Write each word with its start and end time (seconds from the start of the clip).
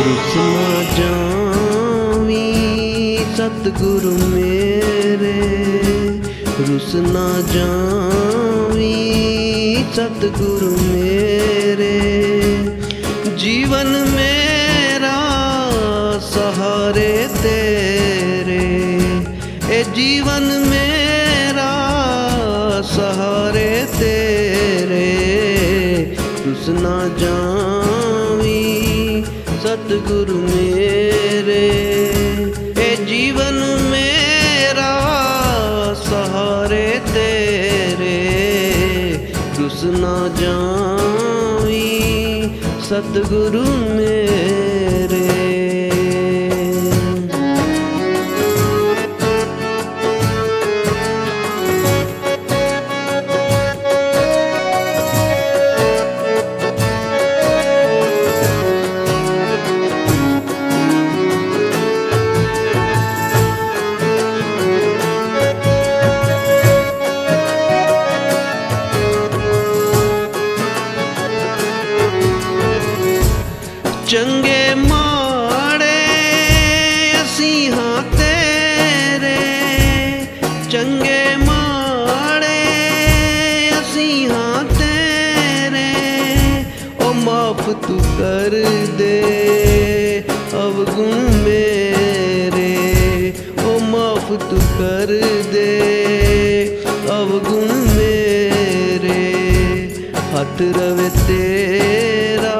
कृष्ण 0.00 0.86
जामी 0.96 2.50
सतगुरु 3.36 4.26
मेरे। 4.26 5.40
रुसना 6.64 7.40
जामी 7.40 9.10
सतगुरु 9.96 10.92
मेरे। 10.92 12.00
जीवन 13.36 13.86
मेरा, 13.86 15.18
सहारे 16.18 17.28
तेरे। 17.28 18.86
ए, 19.74 19.84
जीवन 19.84 20.42
मेरा, 20.42 21.72
सहारे 22.82 23.84
तेरे। 23.84 25.16
रुसना 26.46 27.08
जा 27.18 27.60
सतगुरु 29.80 30.38
मेरे 30.38 31.62
ए 32.84 32.88
जीवन 33.08 33.56
मेरा 33.92 34.90
सहारे 36.02 36.88
तेरे। 37.08 38.18
कृष्णा 39.56 40.14
जाई 40.40 41.82
सतगुरु 42.90 43.64
मेरे। 43.96 44.49
ਕਰ 88.20 88.50
ਦੇ 88.98 90.22
ਅਵਗੁਣ 90.54 91.14
ਮੇਰੇ, 91.44 93.32
ਉਹ 93.64 93.80
ਮਾਫ 93.80 94.28
ਤੂੰ 94.28 94.58
ਕਰ 94.78 95.06
ਦੇ 95.52 96.82
ਅਵਗੁਣ 97.10 97.72
ਮੇਰੇ। 97.96 99.24
ਹੱਥ 100.34 100.62
ਰਵੇ 100.62 101.08
ਤੇਰਾ, 101.28 102.54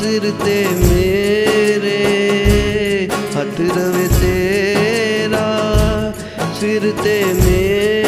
ਸਿਰ 0.00 0.30
ਤੇ 0.44 0.66
ਮੇਰੇ। 0.80 2.04
ਹੱਥ 3.38 3.60
ਰਵੇ 3.60 4.08
ਤੇਰਾ, 4.20 5.46
ਸਿਰ 6.60 6.92
ਤੇ 7.04 7.24
ਮੇਰੇ। 7.24 8.07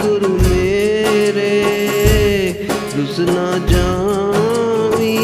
गुरु 0.00 0.28
मेरे 0.28 1.54
रुसना 2.96 3.58
जामी 3.58 5.16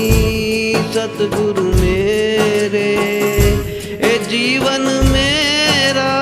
सतगुरु 0.94 1.62
मेरे। 1.62 2.91
ए 4.03 4.19
जीवन 4.30 5.09
मेरा, 5.12 6.12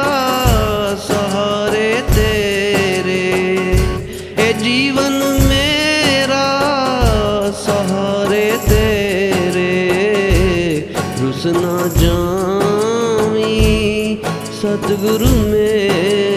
सहारे 0.94 2.03
तेरे। 2.10 3.26
ए 4.42 4.53
जीवन 4.53 5.12
मेरा, 5.48 6.47
सहारे 7.50 8.58
तेरे। 8.69 9.75
रुसना 11.20 11.76
जामी 11.97 13.58
सतगुरु 14.62 15.26
मेरे। 15.26 16.27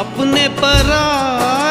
अपने 0.00 0.48
पराए 0.60 1.63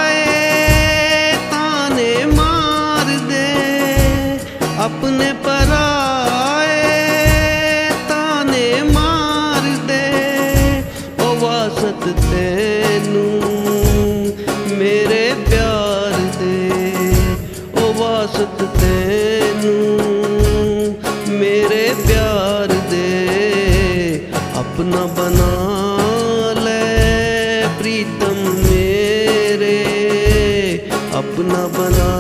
अपना 31.13 31.67
बना 31.67 32.11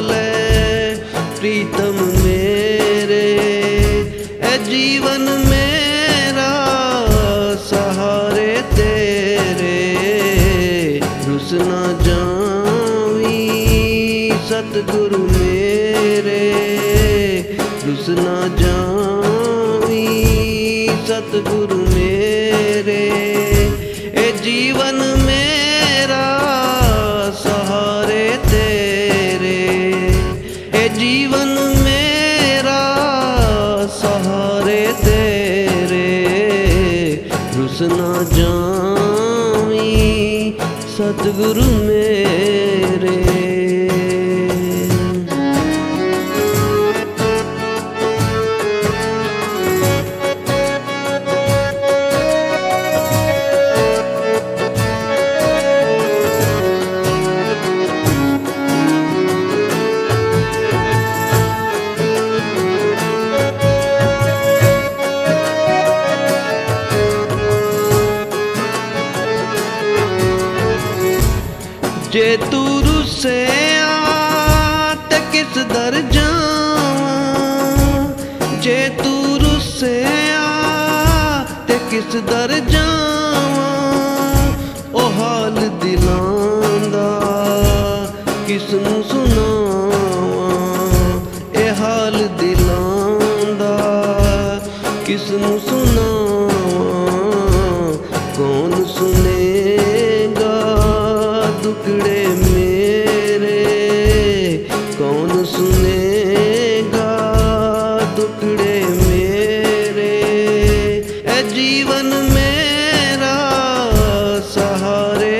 ले, 0.00 0.28
प्रीतम 1.40 2.24
मेरे। 2.24 3.26
ए 4.42 4.58
जीवन 4.58 5.20
मेरा, 5.20 6.52
सहारे 7.56 8.62
तेरे। 8.62 9.76
रुस 11.28 11.50
ना 11.52 11.82
जावी 12.02 13.42
सतगुरु 14.48 15.18
मेरे। 15.18 16.44
रुस 17.86 18.06
ना 18.08 18.38
जावी 18.62 20.06
सतगुरु 21.08 21.87
जीवन 31.08 31.48
मेरा 31.84 32.80
सहारे 33.86 34.92
तेरे। 34.92 36.10
रुसना 37.56 38.10
जामी 38.32 39.88
सतगुरु 40.96 41.66
मेरे। 41.86 43.47
ਜੇ 72.12 72.38
ਤੂੰ 72.50 72.82
ਰੁੱਸਿਆ 72.82 73.88
ਤੇ 75.10 75.20
ਕਿਸ 75.32 75.64
ਦਰ 75.64 76.00
ਜਾਵਾਂ? 76.00 78.08
ਜੇ 78.62 78.90
ਤੂੰ 79.04 79.38
ਰੁੱਸਿਆ 79.38 80.46
ਤੇ 81.68 81.78
ਕਿਸ 81.90 82.16
ਦਰ 82.16 82.58
ਜਾਵਾਂ? 82.58 83.17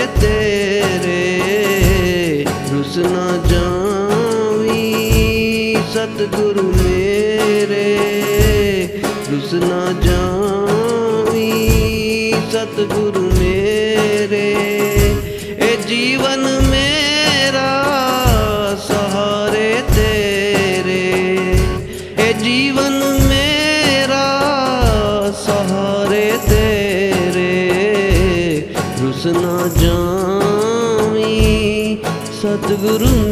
तेरे 0.07 1.23
रुस 2.73 2.95
ना 2.99 3.27
जावी 3.51 4.85
सतगुरु 5.95 6.63
मेरे। 6.63 7.87
रुस 9.31 9.51
ना 9.65 9.83
जावी 10.07 11.51
सतगुरु 12.53 13.28
सतगुरु 32.63 33.28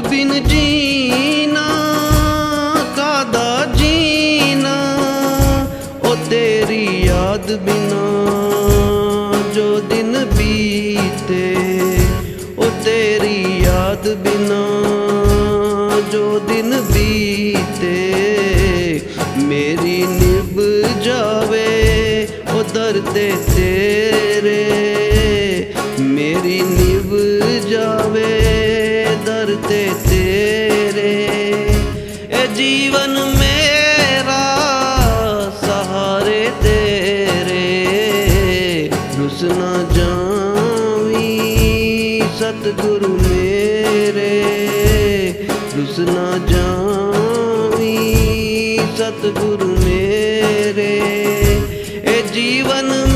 ਬਿਨ 0.00 0.44
ਜੀਨਾ, 0.44 1.66
ਕਾਦਾ 2.96 3.64
ਜੀਨਾ, 3.74 4.74
ਉਹ 6.04 6.16
ਤੇਰੀ 6.30 7.06
ਯਾਦ 7.06 7.52
ਬਿਨਾ 7.56 8.04
ਜੋ 9.54 9.80
ਦਿਨ 9.80 10.24
ਬੀਤੇ, 10.24 11.56
ਉਹ 12.58 12.70
ਤੇਰੀ 12.84 13.62
ਯਾਦ 13.64 14.08
ਬਿਨਾ 14.14 14.62
ਜੋ 16.12 16.38
ਦਿਨ 16.38 16.80
ਬੀਤੇ। 16.80 17.96
ਮੇਰੀ 19.38 20.06
ਨਿਭ 20.06 20.60
ਜਾਵੇ, 21.02 22.28
ਉਹ 22.54 22.64
ਦਰ 22.74 23.00
ਤੇ 23.14 23.32
ਤੇਰੇ। 23.56 24.87
जीवन 32.58 33.36
मेरा, 33.38 34.44
सहारे 35.50 36.50
तेरे। 36.50 37.68
ना 39.42 39.88
जावी, 39.92 41.28
सतगुरु 42.22 43.08
मेरे। 43.08 44.42
रुस 45.76 45.96
ना 45.98 46.38
जावी, 46.38 47.98
सतगुरु 48.78 49.84
मेरे। 49.84 50.98
ए 52.10 52.22
जीवन 52.34 53.07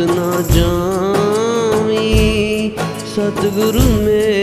ना 0.00 0.30
जामी 0.52 1.98
सतगुरु 3.14 3.84
मेरे 4.04 4.35